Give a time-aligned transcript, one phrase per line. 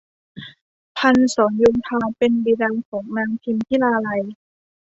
[0.97, 2.81] พันศรโยธาเป็นบิดานา
[3.27, 4.23] งพิมพิลาไลย